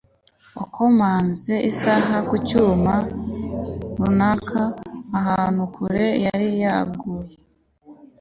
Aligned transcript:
wakomanze 0.57 1.53
isaha 1.71 2.15
ku 2.29 2.35
cyuma 2.47 2.93
runaka 3.97 4.61
ahantu 5.19 5.61
kure 5.73 6.05
yari 6.25 6.49
yaguye 6.63 7.35